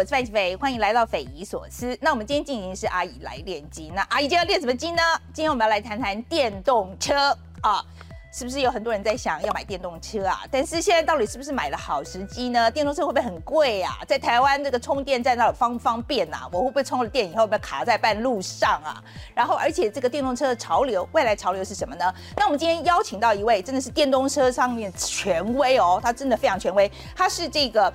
[0.00, 1.94] 我是范琪斐，欢迎来到匪夷所思。
[2.00, 3.92] 那我们今天进行是阿姨来练机。
[3.94, 5.02] 那阿姨今天要练什么机呢？
[5.34, 7.84] 今天我们要来谈谈电动车啊。
[8.32, 10.42] 是不是有很多人在想要买电动车啊？
[10.52, 12.70] 但是现在到底是不是买了好时机呢？
[12.70, 13.98] 电动车会不会很贵啊？
[14.06, 16.48] 在台湾这个充电站那里方不方便啊？
[16.52, 19.02] 我会不会充了电以后被卡在半路上啊？
[19.34, 22.04] 然后，而且这个电动车的潮流，未来潮流是什么呢？
[22.36, 27.92] 那我们今天邀请到一位真的是电动车上面权威哦，他真的非常权威，他是这个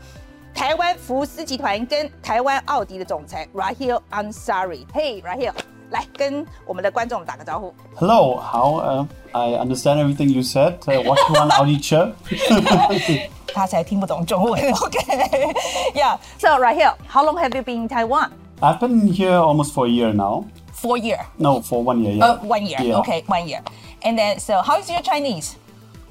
[0.54, 5.52] 台湾福斯集团跟台湾奥迪的总裁 Rahil Ansari。Hey Rahil。
[5.90, 7.72] 来跟我们的观众打个招呼。
[7.96, 10.78] Hello, how uh, I understand everything you said.
[10.86, 12.12] Uh, what you want Audi chair?
[13.52, 14.60] 他才听不懂中文。
[14.60, 15.52] Okay,
[15.94, 16.16] yeah.
[16.38, 18.30] So right here, how long have you been in Taiwan?
[18.60, 20.44] I've been here almost for a year now.
[20.72, 21.18] For a year?
[21.38, 22.14] No, for one year.
[22.14, 22.26] Yeah.
[22.26, 22.78] Uh, one year.
[22.80, 23.00] Yeah.
[23.00, 23.62] Okay, one year.
[24.02, 25.56] And then, so how is your Chinese?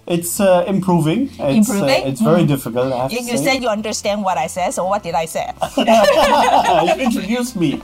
[0.06, 1.30] It's uh, improving.
[1.32, 2.04] It's, improving.
[2.04, 2.48] Uh, it's very mm.
[2.48, 2.92] difficult.
[2.92, 4.70] I have you, to you said you understand what I said.
[4.72, 5.50] So what did I say?
[5.78, 7.70] you introduced me.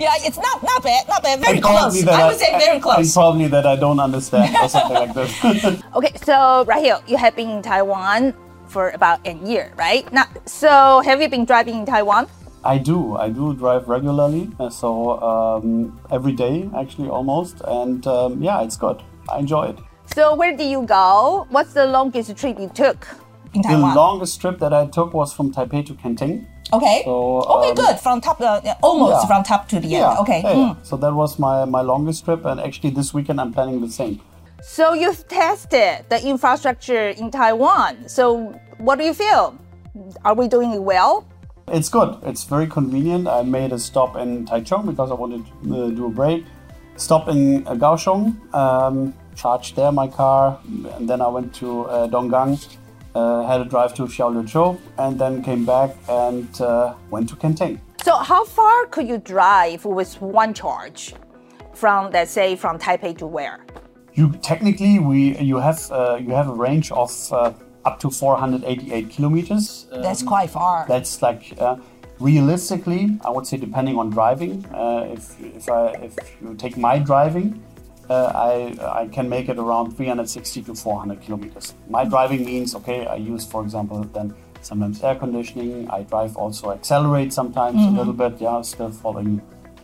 [0.00, 1.40] yeah, it's not not bad, not bad.
[1.40, 2.06] Very close.
[2.06, 3.04] I would say very close.
[3.04, 5.82] And probably that I don't understand or something like this.
[5.94, 8.32] okay, so right here, you have been in Taiwan
[8.66, 10.10] for about a year, right?
[10.10, 12.28] Now, so have you been driving in Taiwan?
[12.64, 13.14] I do.
[13.16, 18.78] I do drive regularly, uh, so um, every day actually almost, and um, yeah, it's
[18.78, 19.02] good.
[19.28, 19.78] I enjoy it.
[20.14, 21.44] So where did you go?
[21.50, 23.08] What's the longest trip you took
[23.52, 23.94] in Taiwan?
[23.94, 26.46] The longest trip that I took was from Taipei to Kenting.
[26.72, 27.02] Okay.
[27.04, 27.98] So, okay, um, good.
[27.98, 29.26] From top, uh, almost yeah.
[29.26, 30.10] from top to the yeah.
[30.10, 30.18] end.
[30.20, 30.40] Okay.
[30.44, 30.86] Yeah, mm.
[30.86, 34.20] So that was my my longest trip, and actually this weekend I'm planning the same.
[34.62, 38.08] So you've tested the infrastructure in Taiwan.
[38.08, 39.58] So what do you feel?
[40.24, 41.26] Are we doing it well?
[41.66, 42.18] It's good.
[42.22, 43.26] It's very convenient.
[43.26, 46.44] I made a stop in Taichung because I wanted to uh, do a break.
[46.96, 48.38] Stop in uh, Kaohsiung.
[48.54, 50.58] Um, charged there my car,
[50.96, 52.76] and then I went to uh, Donggang,
[53.14, 57.80] uh, had a drive to Xiaoliuqiu, and then came back and uh, went to Kenting.
[58.02, 61.14] So how far could you drive with one charge
[61.72, 63.64] from, let's say, from Taipei to where?
[64.12, 67.52] You technically we you have uh, you have a range of uh,
[67.84, 69.86] up to 488 kilometers.
[69.90, 70.86] Um, that's quite far.
[70.86, 71.76] That's like uh,
[72.20, 74.64] realistically, I would say, depending on driving.
[74.66, 77.62] Uh, if if I if you take my driving,
[78.10, 81.74] uh, I, I can make it around 360 to 400 kilometers.
[81.88, 85.88] My driving means, okay, I use, for example, then sometimes air conditioning.
[85.90, 87.94] I drive also accelerate sometimes mm-hmm.
[87.94, 89.40] a little bit, yeah, still following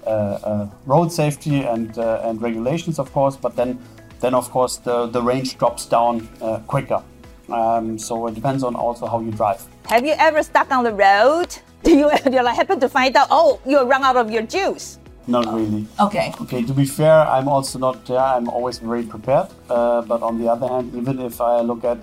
[0.06, 3.36] uh, uh, road safety and uh, and regulations, of course.
[3.36, 3.78] But then,
[4.20, 7.02] then of course, the, the range drops down uh, quicker.
[7.50, 9.66] Um, so it depends on also how you drive.
[9.86, 11.56] Have you ever stuck on the road?
[11.82, 14.99] Do you, you like happen to find out, oh, you run out of your juice?
[15.30, 15.86] Not really.
[16.00, 16.32] Okay.
[16.40, 16.62] Okay.
[16.62, 18.08] To be fair, I'm also not.
[18.08, 19.48] Yeah, I'm always very prepared.
[19.68, 21.98] Uh, but on the other hand, even if I look at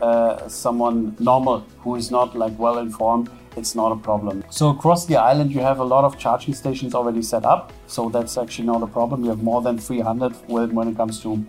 [0.00, 4.44] uh, someone normal who is not like well informed, it's not a problem.
[4.50, 7.72] So across the island, you have a lot of charging stations already set up.
[7.86, 9.24] So that's actually not a problem.
[9.24, 11.44] You have more than 300 when, when it comes to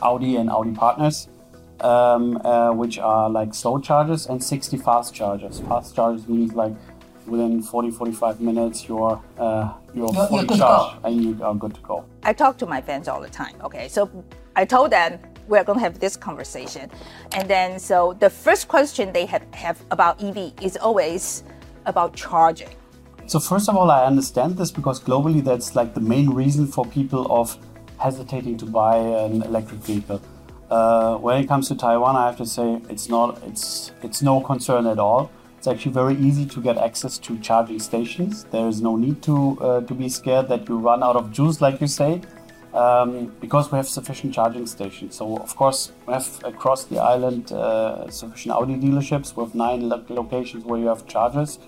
[0.00, 1.28] Audi and Audi partners,
[1.80, 5.60] um, uh, which are like slow chargers and 60 fast chargers.
[5.60, 6.72] Fast chargers means like
[7.26, 11.74] within 40 45 minutes you're uh, you're, you're fully you're charged and you are good
[11.74, 12.04] to go.
[12.22, 13.88] I talk to my fans all the time okay?
[13.88, 14.10] So
[14.56, 16.90] i told them we're going to have this conversation.
[17.32, 21.44] And then so the first question they have, have about ev is always
[21.86, 22.70] about charging.
[23.26, 26.84] So first of all i understand this because globally that's like the main reason for
[26.86, 27.56] people of
[27.98, 30.20] hesitating to buy an electric vehicle.
[30.70, 34.40] Uh, when it comes to taiwan i have to say it's not it's it's no
[34.40, 35.30] concern at all
[35.64, 38.44] it's actually very easy to get access to charging stations.
[38.50, 41.62] There is no need to uh, to be scared that you run out of juice,
[41.62, 42.20] like you say,
[42.74, 45.14] um, because we have sufficient charging stations.
[45.14, 50.04] So of course we have across the island uh, sufficient Audi dealerships with nine lo-
[50.10, 51.58] locations where you have chargers.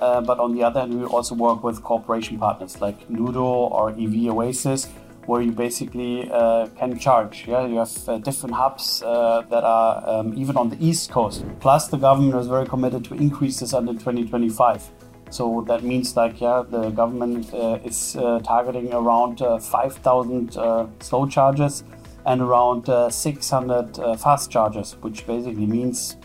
[0.00, 3.90] Uh, but on the other hand, we also work with cooperation partners like Noodoe or
[3.90, 4.88] EV Oasis
[5.26, 7.46] where you basically uh, can charge.
[7.46, 11.44] Yeah, you have uh, different hubs uh, that are um, even on the east coast.
[11.60, 14.90] Plus, the government is very committed to increase this until 2025.
[15.30, 20.52] So that means like yeah, the government uh, is uh, targeting around uh, 5,000
[21.00, 21.84] slow chargers
[22.26, 26.16] and around 600 fast chargers, which basically means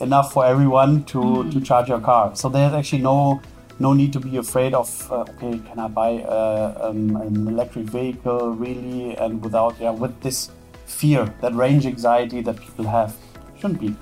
[0.00, 1.52] enough for everyone to, mm.
[1.52, 2.34] to charge your car.
[2.34, 3.40] So there's actually no
[3.78, 7.84] no need to be afraid of uh, okay can i buy uh, um, an electric
[7.86, 10.50] vehicle really and without yeah with this
[10.86, 13.14] fear that range anxiety that people have
[13.58, 13.94] shouldn't be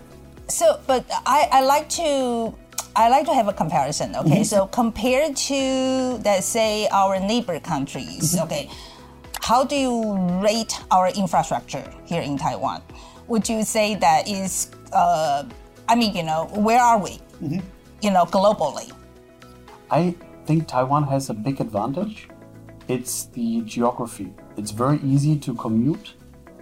[0.48, 2.54] so but i, I like to
[2.96, 4.14] I like to have a comparison.
[4.14, 4.42] Okay, mm-hmm.
[4.44, 8.44] so compared to let's say our neighbor countries, mm-hmm.
[8.44, 8.70] okay,
[9.40, 12.82] how do you rate our infrastructure here in Taiwan?
[13.26, 15.42] Would you say that is, uh,
[15.88, 17.18] I mean, you know, where are we?
[17.42, 17.60] Mm-hmm.
[18.00, 18.92] You know, globally
[19.90, 20.14] I
[20.46, 22.28] think Taiwan has a big advantage.
[22.88, 24.32] It's the geography.
[24.56, 26.14] It's very easy to commute.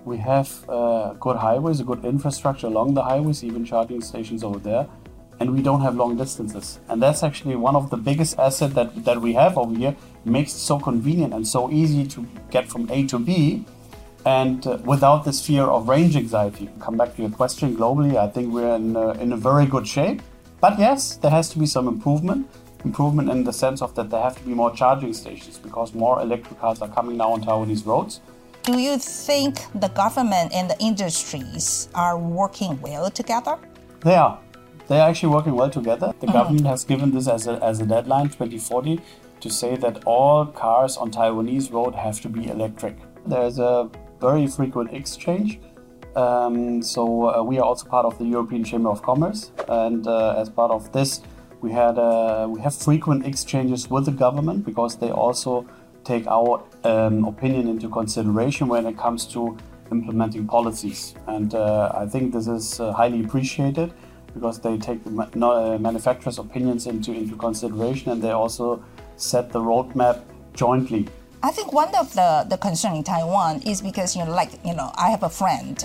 [0.05, 4.59] We have uh, good highways, a good infrastructure along the highways, even charging stations over
[4.59, 4.89] there,
[5.39, 6.81] and we don't have long distances.
[6.89, 9.97] And that's actually one of the biggest assets that, that we have over here.
[10.25, 13.65] It makes it so convenient and so easy to get from A to B
[14.25, 16.69] and uh, without this fear of range anxiety.
[16.81, 19.87] Come back to your question globally, I think we're in, uh, in a very good
[19.87, 20.23] shape.
[20.61, 22.49] But yes, there has to be some improvement.
[22.85, 26.21] Improvement in the sense of that there have to be more charging stations because more
[26.21, 28.21] electric cars are coming now on Taiwanese roads.
[28.65, 33.59] Do you think the government and the industries are working well together?
[34.01, 34.39] They are.
[34.89, 36.15] They are actually working well together.
[36.21, 36.33] The mm-hmm.
[36.33, 39.01] government has given this as a, as a deadline, 2040,
[39.41, 42.97] to say that all cars on Taiwanese road have to be electric.
[43.27, 43.91] There's a
[44.21, 45.61] very frequent exchange.
[46.15, 50.37] Um, so uh, we are also part of the European Chamber of Commerce, and uh,
[50.37, 51.21] as part of this,
[51.63, 55.67] we had uh, we have frequent exchanges with the government because they also
[56.05, 59.57] take our um, opinion into consideration when it comes to
[59.93, 61.15] implementing policies.
[61.29, 63.93] And uh, I think this is uh, highly appreciated
[64.35, 68.85] because they take the ma- uh, manufacturers' opinions into into consideration, and they also
[69.17, 70.23] set the roadmap
[70.55, 71.09] jointly
[71.45, 74.75] I think one of the, the concern in Taiwan is because, you know, like, you
[74.75, 75.83] know, I have a friend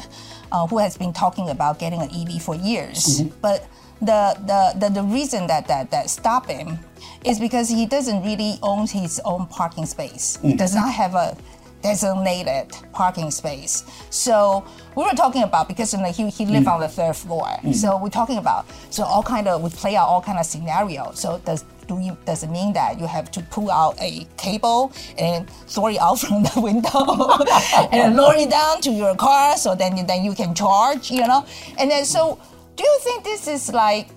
[0.51, 3.21] uh, who has been talking about getting an EV for years.
[3.21, 3.39] Mm-hmm.
[3.41, 3.67] But
[4.01, 6.79] the, the, the, the reason that, that, that stop him
[7.25, 10.37] is because he doesn't really own his own parking space.
[10.37, 10.51] Mm.
[10.51, 11.37] He does not have a
[11.81, 13.83] designated parking space.
[14.09, 14.65] So
[14.95, 16.73] we were talking about because you know, he, he lived mm.
[16.73, 17.47] on the third floor.
[17.63, 17.73] Mm.
[17.73, 21.19] So we're talking about so all kind of we play out all kind of scenarios.
[21.19, 24.91] So does do you, does it mean that you have to pull out a cable
[25.17, 27.05] and throw it out from the window
[27.91, 31.45] and lower it down to your car so then then you can charge, you know?
[31.79, 32.39] And then so
[32.77, 34.09] do you think this is like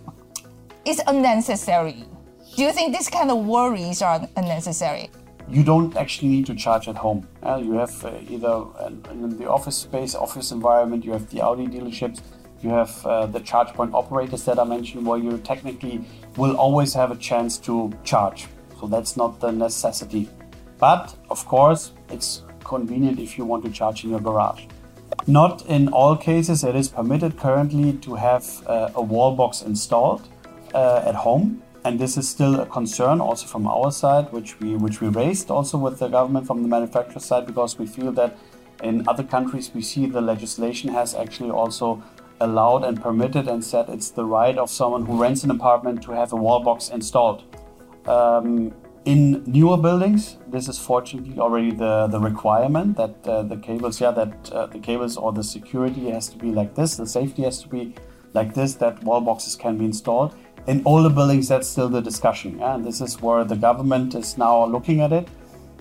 [0.84, 2.04] it's unnecessary?
[2.56, 5.10] Do you think this kind of worries are unnecessary?
[5.48, 7.26] You don't actually need to charge at home.
[7.44, 8.54] You have uh, either
[9.10, 12.20] in the office space, office environment, you have the Audi dealerships
[12.62, 16.04] you have uh, the charge point operators that I mentioned, where you technically
[16.36, 18.48] will always have a chance to charge.
[18.78, 20.28] So that's not the necessity.
[20.78, 24.66] But of course, it's convenient if you want to charge in your garage.
[25.26, 30.28] Not in all cases, it is permitted currently to have uh, a wall box installed
[30.74, 31.62] uh, at home.
[31.84, 35.50] And this is still a concern also from our side, which we which we raised
[35.50, 38.36] also with the government from the manufacturer side, because we feel that
[38.82, 42.02] in other countries we see the legislation has actually also
[42.40, 46.12] allowed and permitted and said it's the right of someone who rents an apartment to
[46.12, 47.44] have a wall box installed.
[48.06, 48.72] Um,
[49.04, 54.10] in newer buildings, this is fortunately already the, the requirement that uh, the cables, yeah,
[54.10, 57.62] that uh, the cables or the security has to be like this, the safety has
[57.62, 57.94] to be
[58.34, 60.34] like this, that wall boxes can be installed.
[60.66, 62.74] In older buildings, that's still the discussion, yeah?
[62.74, 65.26] and this is where the government is now looking at it,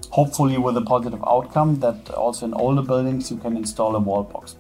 [0.10, 4.24] hopefully with a positive outcome that also in older buildings you can install a wall
[4.24, 4.56] box.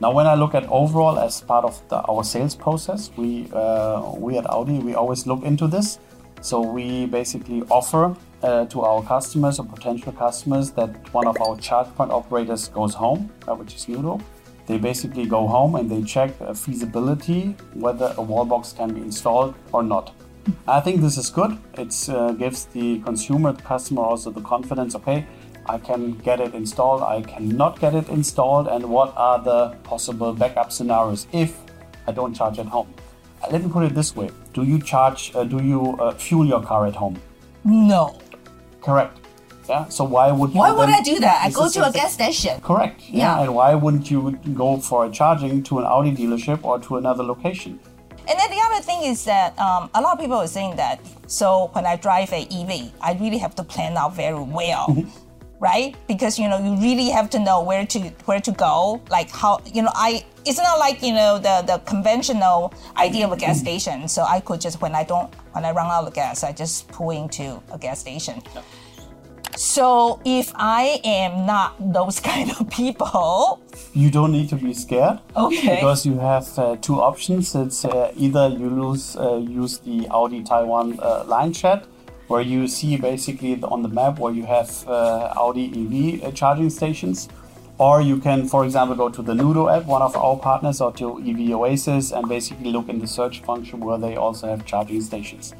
[0.00, 4.14] Now, when I look at overall as part of the, our sales process, we uh,
[4.16, 5.98] we at Audi we always look into this.
[6.40, 11.56] So we basically offer uh, to our customers or potential customers that one of our
[11.58, 14.22] charge point operators goes home, uh, which is Noodoe.
[14.66, 19.54] They basically go home and they check feasibility whether a wall box can be installed
[19.72, 20.14] or not.
[20.66, 21.58] I think this is good.
[21.74, 24.94] It uh, gives the consumer, the customer also the confidence.
[24.94, 25.26] Okay,
[25.66, 30.32] I can get it installed, I cannot get it installed, and what are the possible
[30.32, 31.58] backup scenarios if
[32.06, 32.92] I don't charge at home.
[33.50, 35.32] Let me put it this way: Do you charge?
[35.34, 37.18] Uh, do you uh, fuel your car at home?
[37.64, 38.18] No.
[38.80, 39.16] Correct.
[39.68, 39.88] Yeah.
[39.88, 41.44] So why would why would I do that?
[41.44, 42.60] I go to a gas station.
[42.60, 43.00] Correct.
[43.08, 43.36] Yeah.
[43.36, 43.42] yeah.
[43.42, 47.22] And why wouldn't you go for a charging to an Audi dealership or to another
[47.22, 47.78] location?
[48.28, 51.00] And then the other thing is that um, a lot of people are saying that.
[51.26, 54.86] So when I drive a EV, I really have to plan out very well.
[54.88, 55.26] Mm-hmm
[55.60, 55.94] right?
[56.08, 59.00] Because you know you really have to know where to where to go.
[59.10, 63.32] Like how you know I it's not like you know the the conventional idea of
[63.32, 64.08] a gas station.
[64.08, 66.88] So I could just when I don't when I run out of gas, I just
[66.88, 68.42] pull into a gas station.
[69.56, 73.60] So if I am not those kind of people,
[73.92, 75.18] you don't need to be scared.
[75.36, 75.76] Okay.
[75.76, 77.54] Because you have uh, two options.
[77.54, 81.86] It's uh, either you lose uh, use the Audi Taiwan uh, line chat
[82.28, 86.70] where you see basically on the map where you have uh, Audi EV uh, charging
[86.70, 87.28] stations.
[87.80, 90.92] Or you can, for example, go to the Noodoe app, one of our partners, or
[90.92, 95.00] to EV Oasis, and basically look in the search function where they also have charging
[95.00, 95.54] stations.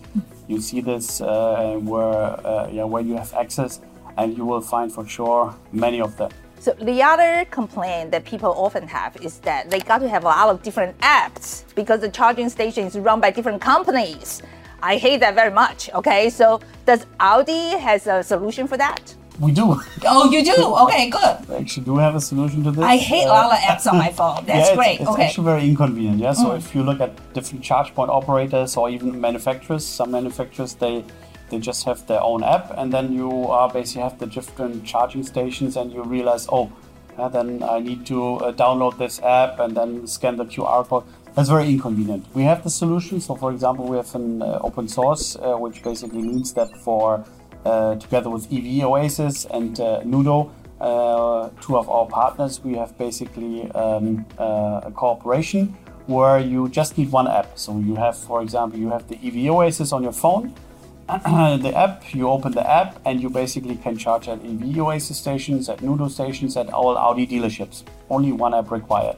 [0.47, 3.81] You see this uh, where, uh, yeah, where you have access,
[4.19, 6.31] and you will find for sure many of them.
[6.59, 10.27] So the other complaint that people often have is that they got to have a
[10.27, 14.43] lot of different apps because the charging station is run by different companies.
[14.83, 15.89] I hate that very much.
[15.95, 19.15] Okay, so does Audi has a solution for that?
[19.40, 19.80] We do.
[20.04, 20.54] Oh, you do?
[20.85, 21.49] Okay, good.
[21.49, 22.85] We actually do have a solution to this.
[22.85, 24.44] I hate Uh, all the apps on my phone.
[24.44, 24.92] That's yeah, great.
[25.00, 25.25] It's, it's okay.
[25.26, 26.18] actually very inconvenient.
[26.18, 26.35] Yeah.
[26.35, 26.59] So Mm.
[26.59, 31.04] if you look at different charge point operators or even manufacturers, some manufacturers they
[31.50, 35.25] they just have their own app, and then you are basically have the different charging
[35.25, 36.70] stations, and you realize, oh,
[37.18, 41.02] yeah, then I need to uh, download this app and then scan the QR code.
[41.35, 42.23] That's very inconvenient.
[42.35, 43.20] We have the solution.
[43.20, 47.04] So, for example, we have an uh, open source, uh, which basically means that for
[47.14, 47.25] uh,
[47.64, 50.50] together with EV Oasis and uh, Noodoe,
[50.81, 55.76] uh, two of our partners, we have basically um, uh, a cooperation
[56.07, 57.59] where you just need one app.
[57.59, 60.55] So you have, for example, you have the EV Oasis on your phone,
[61.09, 65.69] the app, you open the app, and you basically can charge at EV Oasis stations,
[65.69, 67.85] at Noodoe stations, at all Audi dealerships.
[68.09, 69.17] Only one app required.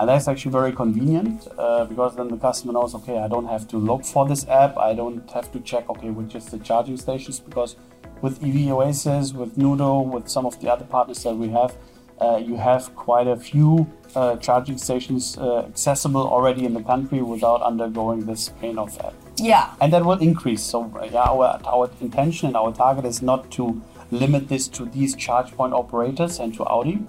[0.00, 3.68] And that's actually very convenient uh, because then the customer knows, okay, I don't have
[3.68, 4.78] to look for this app.
[4.78, 7.76] I don't have to check, okay, which is the charging stations because
[8.22, 11.76] with EV Oasis, with Noodoe, with some of the other partners that we have,
[12.18, 17.20] uh, you have quite a few uh, charging stations uh, accessible already in the country
[17.20, 19.12] without undergoing this pain of app.
[19.36, 19.74] yeah.
[19.82, 20.62] And that will increase.
[20.62, 24.86] So, uh, yeah, our, our intention and our target is not to limit this to
[24.86, 27.00] these charge point operators and to Audi.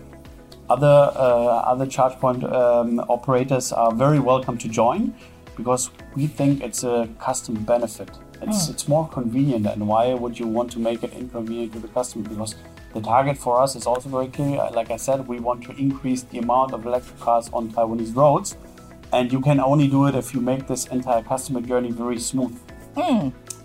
[0.72, 5.14] Other uh, other charge point um, operators are very welcome to join
[5.58, 8.10] because we think it's a custom benefit.
[8.42, 11.90] It's it's more convenient, and why would you want to make it inconvenient to the
[11.90, 12.24] customer?
[12.30, 12.56] Because
[12.94, 14.70] the target for us is also very clear.
[14.80, 18.56] Like I said, we want to increase the amount of electric cars on Taiwanese roads,
[19.12, 22.56] and you can only do it if you make this entire customer journey very smooth.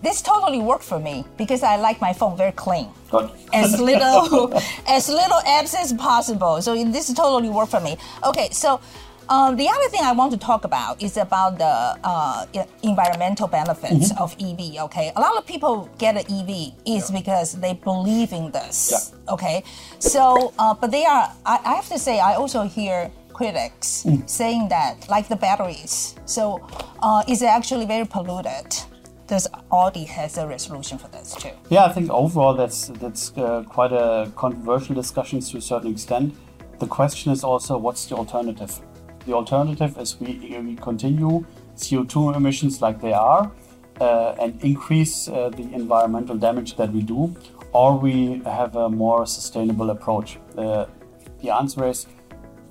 [0.06, 2.86] This totally worked for me because I like my phone very clean.
[3.10, 3.28] Good.
[3.52, 4.54] as little
[4.86, 6.62] as little apps as possible.
[6.62, 7.96] So this totally worked for me.
[8.24, 8.80] Okay, so
[9.28, 12.46] um, the other thing I want to talk about is about the uh,
[12.84, 14.78] environmental benefits of EV.
[14.86, 18.78] Okay, a lot of people get an EV is because they believe in this.
[18.92, 19.34] Yeah.
[19.34, 19.64] Okay,
[19.98, 21.32] so uh, but they are.
[21.44, 26.14] I, I have to say, I also hear critics saying that like the batteries.
[26.26, 26.64] So
[27.02, 28.70] uh, is actually very polluted.
[29.26, 31.50] Does Audi has a resolution for this too?
[31.68, 36.34] Yeah, I think overall that's that's uh, quite a controversial discussion to a certain extent.
[36.78, 38.80] The question is also what's the alternative?
[39.26, 43.50] The alternative is we, we continue CO2 emissions like they are
[44.00, 47.34] uh, and increase uh, the environmental damage that we do,
[47.72, 50.38] or we have a more sustainable approach.
[50.56, 50.86] Uh,
[51.42, 52.06] the answer is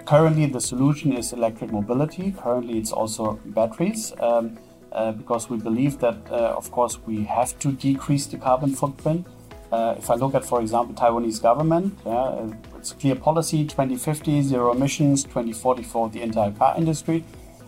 [0.06, 2.32] currently the solution is electric mobility.
[2.32, 4.14] Currently, it's also batteries.
[4.20, 4.58] Um,
[4.96, 9.28] uh, because we believe that, uh, of course, we have to decrease the carbon footprint.
[9.72, 12.48] Uh, if I look at, for example, Taiwanese government, uh,
[12.78, 17.24] it's clear policy 2050 zero emissions, 2040 for the entire car industry.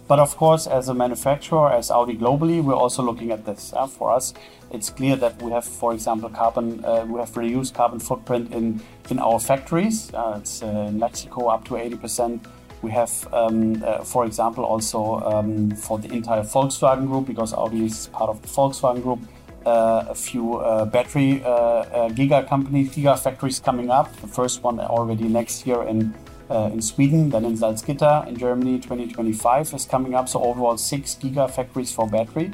[0.07, 3.73] But of course, as a manufacturer, as Audi globally, we're also looking at this.
[3.73, 4.33] Uh, for us,
[4.71, 6.83] it's clear that we have, for example, carbon.
[6.85, 8.79] Uh, we have reduced carbon footprint in
[9.09, 10.13] in our factories.
[10.13, 12.45] Uh, it's uh, in Mexico up to 80 percent.
[12.81, 17.85] We have, um, uh, for example, also um, for the entire Volkswagen Group, because Audi
[17.85, 19.19] is part of the Volkswagen Group,
[19.65, 24.15] uh, a few uh, battery uh, uh, giga companies, giga factories coming up.
[24.21, 26.13] The first one already next year in
[26.49, 30.29] uh, in Sweden, then in Salzgitter in Germany, 2025 is coming up.
[30.29, 32.51] So overall, six giga factories for battery.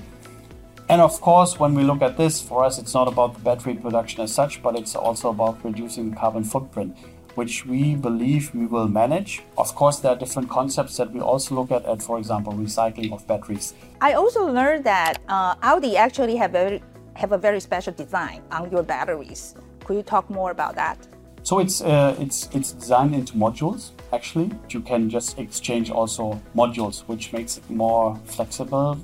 [0.89, 3.75] And of course, when we look at this, for us, it's not about the battery
[3.75, 6.97] production as such, but it's also about reducing the carbon footprint,
[7.35, 9.41] which we believe we will manage.
[9.57, 13.11] Of course, there are different concepts that we also look at, at for example, recycling
[13.11, 13.73] of batteries.
[14.01, 16.79] I also learned that uh, Audi actually have a
[17.15, 19.55] have a very special design on your batteries.
[19.85, 20.97] Could you talk more about that?
[21.43, 23.91] So it's uh, it's it's designed into modules.
[24.13, 28.97] Actually, you can just exchange also modules, which makes it more flexible,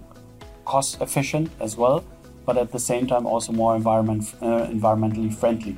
[0.65, 2.03] cost efficient as well,
[2.45, 5.77] but at the same time also more environment uh, environmentally friendly,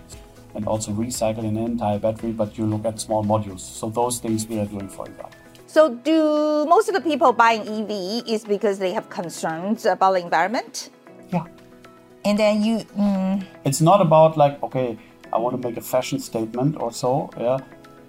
[0.55, 2.31] and also recycle an entire battery.
[2.31, 3.59] But you look at small modules.
[3.59, 5.31] So those things we are doing, for example.
[5.67, 10.19] So, do most of the people buying EV is because they have concerns about the
[10.19, 10.89] environment?
[11.31, 11.45] Yeah.
[12.25, 14.97] And then you, mm, It's not about like okay,
[15.31, 17.29] I want to make a fashion statement or so.
[17.39, 17.59] Yeah.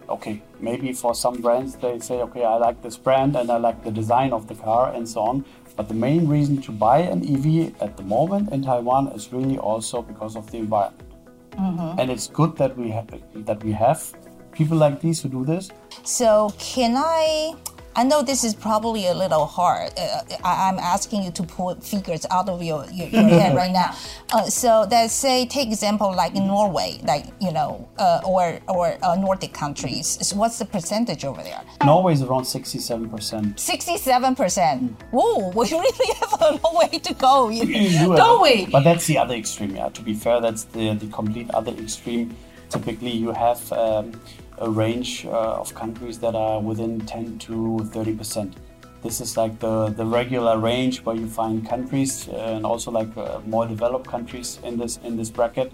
[0.08, 3.84] Okay, maybe for some brands they say, okay, I like this brand and I like
[3.84, 5.44] the design of the car and so on.
[5.76, 9.56] But the main reason to buy an EV at the moment in Taiwan is really
[9.56, 11.11] also because of the environment.
[11.56, 11.98] Mm-hmm.
[12.00, 14.12] And it's good that we have that we have
[14.52, 15.70] people like these who do this.
[16.04, 17.54] so can I
[17.94, 19.92] I know this is probably a little hard.
[19.98, 23.70] Uh, I, am asking you to pull figures out of your, your, your head right
[23.70, 23.94] now.
[24.32, 28.96] Uh, so let's say, take example like in Norway, like, you know, uh, or, or
[29.02, 30.18] uh, Nordic countries.
[30.26, 31.60] So what's the percentage over there?
[31.84, 33.10] Norway is around 67%.
[33.10, 34.36] 67%.
[34.36, 34.94] Mm.
[35.10, 37.50] Whoa, we really have a long way to go.
[38.16, 38.66] Don't we?
[38.66, 39.90] But that's the other extreme, yeah.
[39.90, 42.34] To be fair, that's the, the complete other extreme.
[42.70, 44.18] Typically, you have um,
[44.62, 48.56] a range uh, of countries that are within 10 to 30 percent.
[49.02, 53.14] This is like the, the regular range where you find countries uh, and also like
[53.16, 55.72] uh, more developed countries in this in this bracket.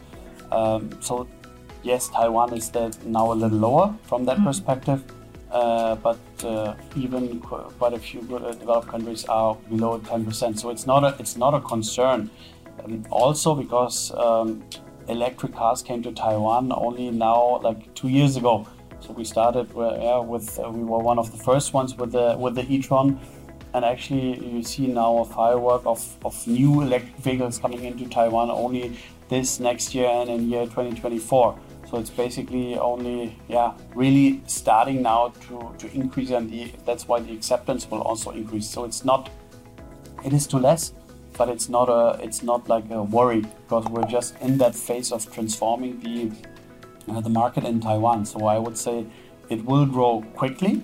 [0.51, 1.29] Um, so
[1.83, 2.73] yes, Taiwan is
[3.05, 4.45] now a little lower from that mm.
[4.45, 5.05] perspective,
[5.53, 10.59] uh, but uh, even qu quite a few developed countries are below 10%.
[10.59, 12.31] So it's not a it's not a concern.
[12.83, 14.63] Um, also because um,
[15.09, 18.67] electric cars came to Taiwan only now like two years ago.
[19.09, 22.55] We started yeah, with uh, we were one of the first ones with the with
[22.55, 23.19] the e-tron,
[23.75, 28.51] and actually you see now a firework of, of new electric vehicles coming into Taiwan
[28.51, 28.97] only
[29.29, 31.59] this next year and in year 2024.
[31.91, 37.21] So it's basically only yeah really starting now to, to increase and the, that's why
[37.21, 38.69] the acceptance will also increase.
[38.69, 39.31] So it's not
[40.25, 40.93] it is too less,
[41.37, 45.13] but it's not a it's not like a worry because we're just in that phase
[45.13, 46.31] of transforming the
[47.11, 48.25] uh, the market in Taiwan.
[48.27, 49.07] So I would say
[49.49, 50.83] it will grow quickly.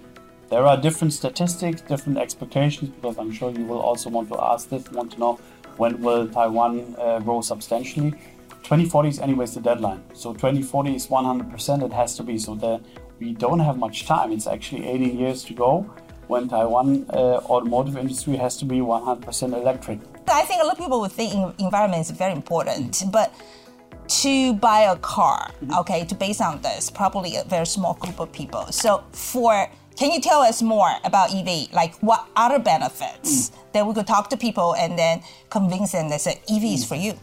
[0.50, 4.68] There are different statistics, different expectations, because I'm sure you will also want to ask
[4.68, 5.40] this, want to know
[5.76, 8.12] when will Taiwan uh, grow substantially.
[8.62, 10.02] 2040 is anyways the deadline.
[10.14, 12.38] So 2040 is 100%, it has to be.
[12.38, 12.80] So that
[13.18, 14.32] we don't have much time.
[14.32, 15.90] It's actually 18 years to go
[16.28, 19.98] when Taiwan uh, automotive industry has to be 100% electric.
[20.28, 23.34] I think a lot of people would think environment is very important, but
[24.08, 28.32] to buy a car, okay, to base on this, probably a very small group of
[28.32, 28.66] people.
[28.70, 31.72] So for can you tell us more about EV?
[31.72, 33.72] Like what other benefits mm.
[33.72, 37.14] that we could talk to people and then convince them that EV is for you?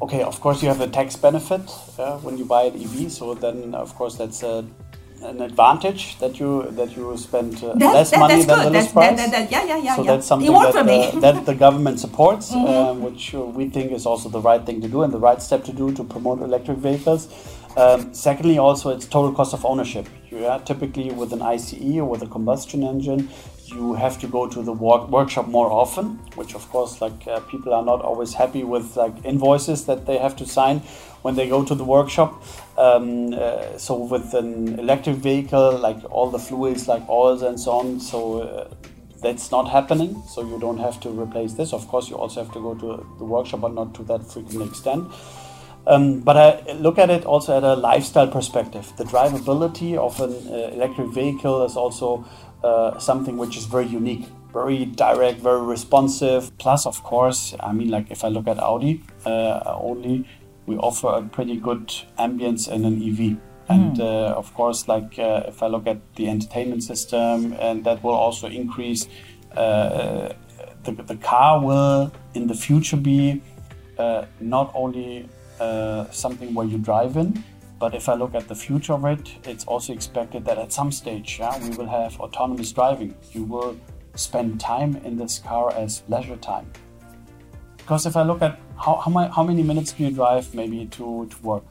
[0.00, 1.62] Okay, of course you have a tax benefit
[1.98, 3.10] uh, when you buy an EV.
[3.10, 4.64] So then, of course, that's a
[5.22, 8.66] an advantage that you that you spend uh, that, less that, money than good.
[8.66, 9.30] the list price.
[9.30, 9.96] That, yeah, yeah, yeah.
[9.96, 10.12] So yeah.
[10.12, 12.66] that's something that, uh, that the government supports, mm-hmm.
[12.66, 15.64] uh, which we think is also the right thing to do and the right step
[15.64, 17.28] to do to promote electric vehicles.
[17.76, 20.08] Um, secondly, also it's total cost of ownership.
[20.30, 23.28] You are typically with an ICE or with a combustion engine,
[23.68, 27.40] you have to go to the work, workshop more often, which of course, like uh,
[27.40, 30.78] people are not always happy with like invoices that they have to sign
[31.22, 32.42] when they go to the workshop.
[32.78, 37.72] Um, uh, so with an electric vehicle, like all the fluids, like oils and so
[37.72, 38.74] on, so uh,
[39.22, 40.22] that's not happening.
[40.28, 41.72] So you don't have to replace this.
[41.72, 44.70] Of course, you also have to go to the workshop, but not to that frequent
[44.70, 45.10] extent.
[45.88, 48.92] Um, but I look at it also at a lifestyle perspective.
[48.96, 52.24] The drivability of an uh, electric vehicle is also
[52.62, 56.56] uh, something which is very unique, very direct, very responsive.
[56.58, 60.28] Plus, of course, I mean, like if I look at Audi uh, only,
[60.66, 61.88] we offer a pretty good
[62.18, 63.38] ambience in an EV.
[63.68, 64.00] And mm.
[64.00, 68.14] uh, of course, like uh, if I look at the entertainment system, and that will
[68.14, 69.08] also increase.
[69.56, 70.32] Uh,
[70.84, 73.42] the, the car will in the future be
[74.40, 77.42] not only uh, something where you drive in.
[77.78, 80.90] But if I look at the future of it, it's also expected that at some
[80.90, 83.14] stage, yeah, we will have autonomous driving.
[83.32, 83.78] You will
[84.14, 86.70] spend time in this car as leisure time.
[87.76, 90.86] Because if I look at how, how, my, how many minutes do you drive maybe
[90.86, 91.64] to, to work?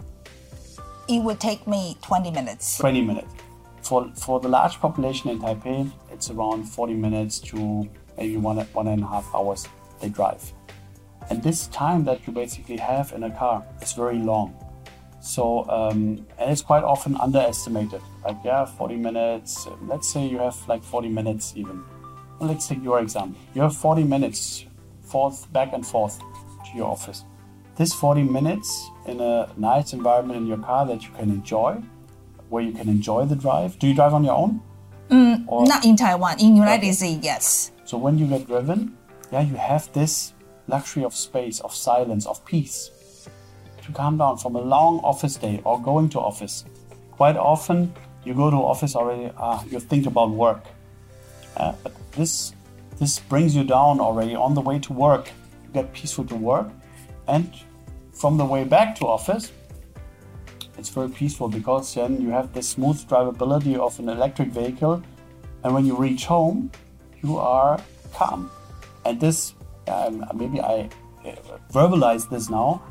[1.08, 2.78] It would take me 20 minutes.
[2.78, 3.34] 20 minutes.
[3.82, 7.88] For, for the large population in Taipei, it's around 40 minutes to
[8.18, 9.68] maybe one, one and a half hours
[10.00, 10.54] they drive.
[11.30, 14.56] And this time that you basically have in a car is very long.
[15.25, 17.99] So, um, and it's quite often underestimated.
[18.23, 19.67] Like, yeah, 40 minutes.
[19.81, 21.83] Let's say you have like 40 minutes even.
[22.39, 23.41] Well, let's take your example.
[23.55, 24.65] You have 40 minutes
[25.01, 27.23] forth, back and forth to your office.
[27.75, 31.81] This 40 minutes in a nice environment in your car that you can enjoy,
[32.49, 33.79] where you can enjoy the drive.
[33.79, 34.61] Do you drive on your own?
[35.09, 36.39] Mm, not in Taiwan.
[36.39, 36.93] In United.
[36.93, 37.71] States, yes.
[37.83, 38.95] So when you get driven,
[39.31, 40.33] yeah, you have this
[40.67, 42.91] luxury of space, of silence, of peace.
[43.86, 46.65] To calm down from a long office day or going to office.
[47.12, 47.93] Quite often,
[48.24, 50.63] you go to office already, ah, you think about work.
[51.56, 52.54] Uh, but this,
[53.00, 55.32] this brings you down already on the way to work.
[55.63, 56.67] You get peaceful to work.
[57.28, 57.54] And
[58.12, 59.52] from the way back to office,
[60.78, 65.04] it's very peaceful because then you have the smooth drivability of an electric vehicle.
[65.63, 66.71] And when you reach home,
[67.24, 67.80] you are
[68.13, 68.50] calm.
[69.06, 69.54] And this
[69.88, 70.89] um, maybe I
[71.26, 71.36] uh,
[71.71, 72.82] verbalize this now,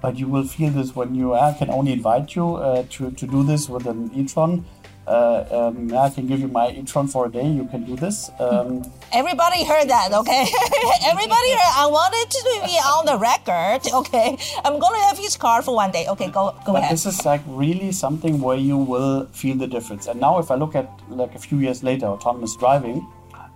[0.00, 1.34] but you will feel this when you.
[1.34, 4.64] I can only invite you uh, to, to do this with an e-tron.
[5.08, 7.48] uh, um, I can give you my e-tron for a day.
[7.48, 8.30] You can do this.
[8.38, 10.44] Um, Everybody heard that, okay?
[11.12, 11.74] Everybody heard.
[11.84, 14.36] I wanted to be on the record, okay?
[14.64, 16.06] I'm going to have his car for one day.
[16.08, 16.92] Okay, go go but ahead.
[16.92, 20.06] this is like really something where you will feel the difference.
[20.08, 23.06] And now, if I look at like a few years later, autonomous driving,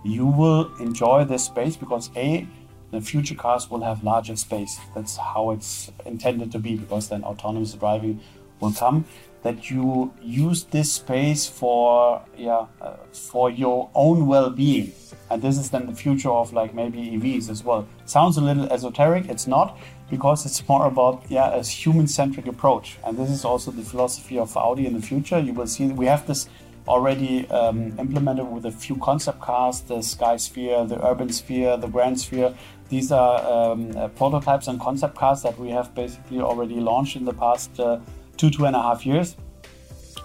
[0.03, 2.47] you will enjoy this space because a
[2.93, 4.79] the future cars will have larger space.
[4.93, 8.21] That's how it's intended to be because then autonomous driving
[8.59, 9.05] will come.
[9.41, 14.93] That you use this space for yeah uh, for your own well-being,
[15.29, 17.85] and this is then the future of like maybe EVs as well.
[18.05, 19.27] Sounds a little esoteric.
[19.27, 19.77] It's not
[20.09, 24.55] because it's more about yeah a human-centric approach, and this is also the philosophy of
[24.55, 25.39] Audi in the future.
[25.39, 26.47] You will see we have this
[26.87, 31.87] already um, implemented with a few concept cars the Sky Sphere, the Urban Sphere, the
[31.87, 32.53] Grand Sphere.
[32.93, 37.25] These are um, uh, prototypes and concept cars that we have basically already launched in
[37.25, 37.99] the past uh,
[38.37, 39.35] two, two and a half years.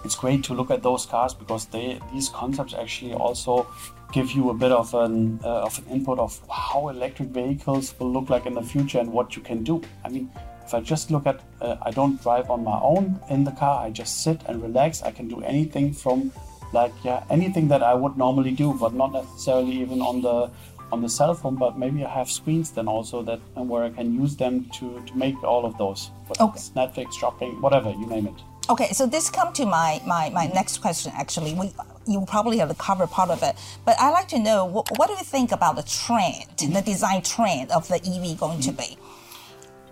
[0.05, 3.65] It's great to look at those cars because they these concepts actually also
[4.13, 8.11] give you a bit of an uh, of an input of how electric vehicles will
[8.13, 9.81] look like in the future and what you can do.
[10.05, 10.29] I mean,
[10.63, 13.83] if I just look at, uh, I don't drive on my own in the car.
[13.83, 15.01] I just sit and relax.
[15.01, 16.31] I can do anything from
[16.71, 20.51] like yeah anything that I would normally do, but not necessarily even on the
[20.91, 21.55] on the cell phone.
[21.55, 25.17] But maybe I have screens then also that where I can use them to to
[25.17, 26.11] make all of those.
[26.27, 26.59] Whether Okay.
[26.75, 28.39] Netflix, shopping, whatever you name it.
[28.69, 31.11] Okay, so this come to my, my, my next question.
[31.15, 31.71] Actually, we
[32.05, 35.13] you probably have covered part of it, but I'd like to know what, what do
[35.13, 38.95] you think about the trend, the design trend of the EV going to be?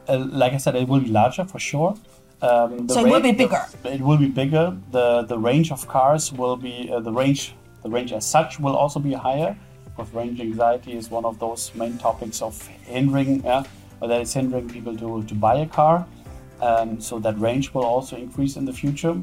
[0.07, 1.95] uh, like I said, it will be larger for sure.
[2.41, 3.65] Um, So it will be bigger.
[3.83, 4.77] the- it will be bigger.
[4.91, 7.41] the The range of cars will be uh, the range.
[7.83, 9.57] The range as such will also be higher.
[9.97, 13.63] Because range anxiety is one of those main topics of hindering, yeah,
[13.99, 16.05] or that is hindering people to, to buy a car.
[16.61, 19.19] Um, so that range will also increase in the future.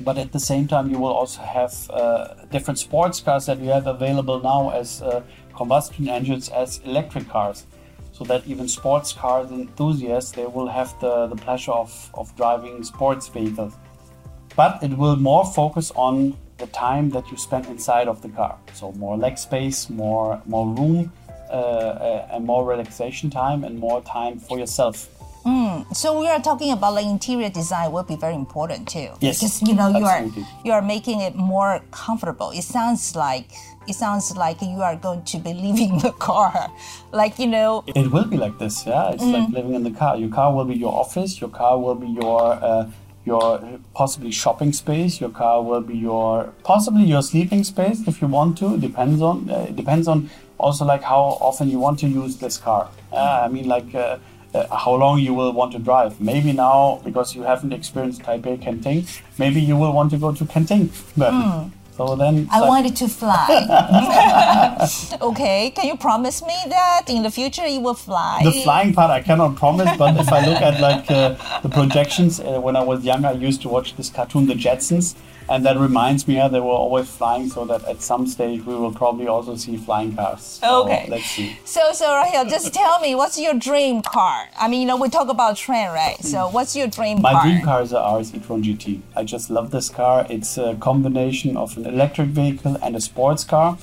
[0.00, 3.68] But at the same time, you will also have uh, different sports cars that we
[3.68, 5.22] have available now as uh,
[5.54, 7.64] combustion engines as electric cars
[8.12, 12.82] so that even sports cars enthusiasts they will have the, the pleasure of, of driving
[12.82, 13.74] sports vehicles
[14.54, 18.58] but it will more focus on the time that you spend inside of the car
[18.72, 21.12] so more leg space more more room
[21.50, 25.08] uh, uh, and more relaxation time and more time for yourself
[25.92, 29.08] So we are talking about the interior design will be very important too.
[29.20, 30.26] Yes, because you know you are
[30.64, 32.50] you are making it more comfortable.
[32.50, 33.50] It sounds like
[33.86, 36.70] it sounds like you are going to be leaving the car,
[37.12, 37.84] like you know.
[37.86, 39.12] It will be like this, yeah.
[39.12, 40.16] It's like living in the car.
[40.16, 41.40] Your car will be your office.
[41.40, 42.90] Your car will be your uh,
[43.26, 45.20] your possibly shopping space.
[45.20, 48.78] Your car will be your possibly your sleeping space if you want to.
[48.78, 52.88] Depends on uh, depends on also like how often you want to use this car.
[53.12, 53.94] Uh, I mean like.
[53.94, 54.18] Uh,
[54.54, 56.18] uh, how long you will want to drive.
[56.20, 59.06] Maybe now, because you haven't experienced Taipei Kenting,
[59.38, 60.90] maybe you will want to go to Kenting.
[61.16, 61.32] But,
[61.96, 63.48] So then, I like- wanted to fly.
[65.22, 68.42] okay, can you promise me that in the future you will fly?
[68.44, 72.38] The flying part I cannot promise, but if I look at like uh, the projections,
[72.38, 75.14] uh, when I was younger, I used to watch this cartoon, The Jetsons,
[75.48, 78.74] and that reminds me, yeah, they were always flying, so that at some stage we
[78.74, 80.42] will probably also see flying cars.
[80.60, 81.06] So Okay.
[81.08, 81.56] let's see.
[81.64, 84.48] So, so Rahil, just tell me, what's your dream car?
[84.58, 86.22] I mean, you know, we talk about trend, right?
[86.24, 87.44] So, what's your dream My car?
[87.44, 89.00] My dream car is a RS e-tron GT.
[89.14, 90.26] I just love this car.
[90.28, 93.78] It's a combination of an electric vehicle and a sports car.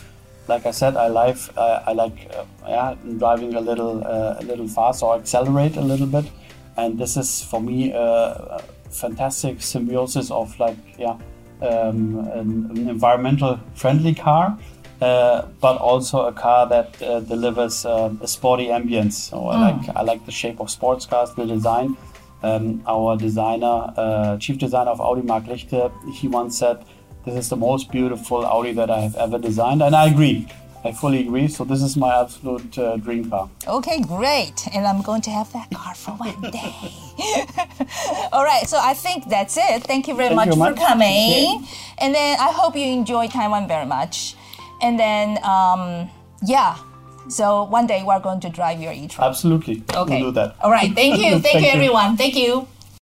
[0.47, 4.43] Like I said, I like uh, I like uh, yeah, driving a little uh, a
[4.43, 6.26] little fast or accelerate a little bit,
[6.76, 11.15] and this is for me a fantastic symbiosis of like yeah
[11.63, 14.58] um, an, an environmental friendly car.
[15.02, 19.13] Uh, but also a car that uh, delivers uh, a sporty ambience.
[19.13, 21.97] So I like I like the shape of sports cars, the design.
[22.41, 26.86] Um, our designer, uh, chief designer of Audi, Marc Lichte, he once said,
[27.26, 30.47] "This is the most beautiful Audi that I have ever designed," and I agree.
[30.85, 31.47] I fully agree.
[31.47, 33.49] So this is my absolute uh, dream car.
[33.67, 34.67] Okay, great.
[34.73, 36.73] And I'm going to have that car for one day.
[38.33, 39.83] All right, so I think that's it.
[39.83, 40.75] Thank you very Thank much you for much.
[40.77, 41.65] coming.
[41.99, 44.35] And then I hope you enjoy Taiwan very much.
[44.81, 46.09] And then, um,
[46.45, 46.75] yeah,
[47.29, 49.29] so one day we're going to drive your e-tron.
[49.29, 50.21] Absolutely, Okay.
[50.21, 50.55] we'll do that.
[50.61, 51.39] All right, thank you.
[51.39, 51.73] Thank, Thank you, you.
[51.73, 52.17] everyone.
[52.17, 52.67] Thank you.